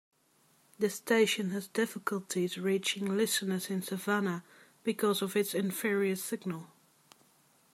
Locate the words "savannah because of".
3.83-5.35